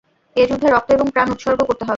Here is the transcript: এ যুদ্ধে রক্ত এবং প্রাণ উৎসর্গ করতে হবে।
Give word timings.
এ 0.35 0.43
যুদ্ধে 0.49 0.67
রক্ত 0.69 0.89
এবং 0.91 1.07
প্রাণ 1.13 1.27
উৎসর্গ 1.33 1.59
করতে 1.61 1.81
হবে। 1.83 1.89